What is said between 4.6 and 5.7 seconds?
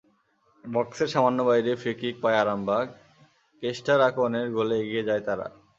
এগিয়ে যায় তারা।